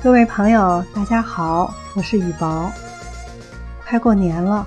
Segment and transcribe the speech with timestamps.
[0.00, 2.70] 各位朋友，大家好，我是雨薄。
[3.84, 4.64] 快过年了，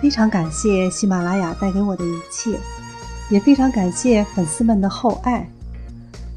[0.00, 2.58] 非常感谢喜马拉雅带给我的一切，
[3.30, 5.48] 也非常感谢粉丝们的厚爱。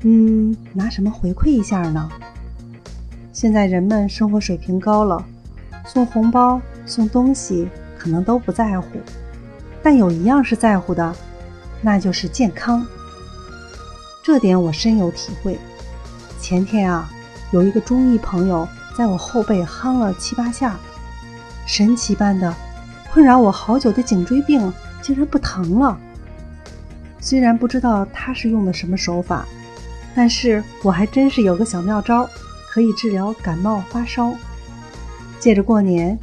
[0.02, 2.08] 嗯，拿什么回馈一下呢？
[3.34, 5.26] 现在人们生活水平高了，
[5.84, 7.68] 送红包、送东西
[7.98, 8.88] 可能都不在乎，
[9.82, 11.16] 但有一样是在乎的，
[11.82, 12.86] 那就是健康。
[14.24, 15.58] 这点我深有体会。
[16.40, 17.10] 前天啊。
[17.52, 18.68] 有一个中医朋友
[18.98, 20.78] 在我后背夯了七八下，
[21.66, 22.54] 神奇般的，
[23.12, 25.98] 困扰我好久的颈椎病竟然不疼了。
[27.20, 29.46] 虽然不知道他是用的什么手法，
[30.16, 32.30] 但是我还真是有个小妙招，
[32.70, 34.34] 可以治疗感冒发烧。
[35.40, 36.18] 借着过年，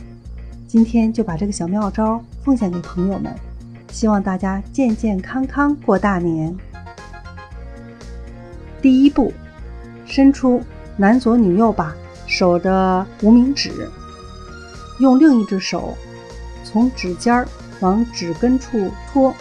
[0.66, 3.34] 今天就把这个小妙招奉献给朋友们，
[3.90, 6.56] 希望大家健健康康过大年。
[8.80, 9.32] 第一步，
[10.04, 10.62] 伸出。
[10.96, 11.94] 男左女右吧
[12.26, 13.90] 手的无名指，
[14.98, 15.96] 用另一只手
[16.64, 17.48] 从指尖儿
[17.80, 19.34] 往指根处搓，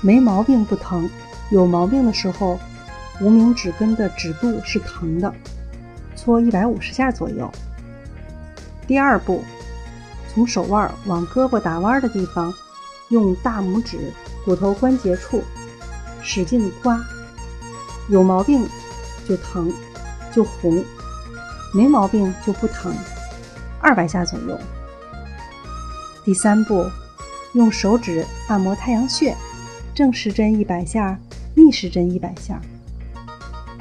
[0.00, 1.08] 没毛病不疼，
[1.50, 2.58] 有毛病的时候，
[3.20, 5.32] 无名指根的指肚是疼的，
[6.16, 7.50] 搓一百五十下左右。
[8.86, 9.42] 第二步，
[10.32, 12.52] 从手腕往胳膊打弯的地方，
[13.10, 13.98] 用大拇指
[14.44, 15.42] 骨头关节处
[16.22, 16.98] 使劲刮，
[18.08, 18.66] 有毛病。
[19.28, 19.72] 就疼，
[20.32, 20.84] 就红，
[21.72, 22.94] 没毛病就不疼，
[23.80, 24.58] 二百下左右。
[26.24, 26.86] 第三步，
[27.52, 29.36] 用手指按摩太阳穴，
[29.94, 31.18] 正时针一百下，
[31.54, 32.60] 逆时针一百下。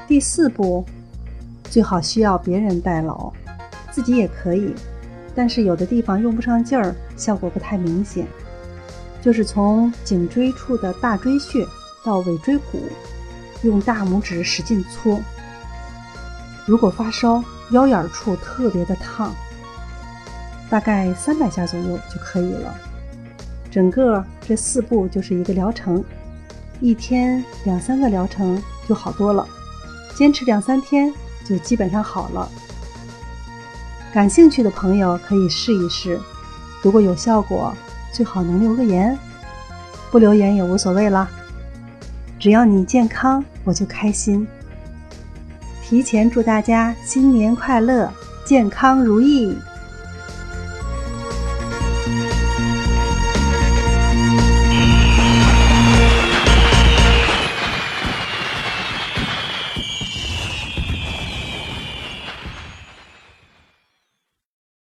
[0.07, 0.85] 第四步，
[1.69, 3.31] 最好需要别人代劳，
[3.91, 4.73] 自己也可以，
[5.33, 8.27] 但是有的地方用不上劲儿，效果不太明显。
[9.21, 11.65] 就是从颈椎处的大椎穴
[12.03, 12.81] 到尾椎骨，
[13.63, 15.19] 用大拇指使劲搓。
[16.65, 19.33] 如果发烧，腰眼处特别的烫，
[20.69, 22.73] 大概三百下左右就可以了。
[23.71, 26.03] 整个这四步就是一个疗程，
[26.79, 29.47] 一天两三个疗程就好多了，
[30.15, 31.11] 坚持两三天
[31.43, 32.49] 就基本上好了。
[34.13, 36.19] 感兴趣的朋友可以试一试，
[36.83, 37.75] 如果有效果，
[38.13, 39.17] 最好能留个言，
[40.11, 41.27] 不留言也无所谓啦。
[42.43, 44.45] 只要你健康，我就开心。
[45.81, 48.11] 提前祝大家新年快乐，
[48.43, 49.57] 健康如意！